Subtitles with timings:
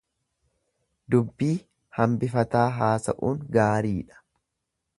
[1.15, 1.51] Dubbii
[1.99, 4.21] hambifataa haasa'uun gaariidha.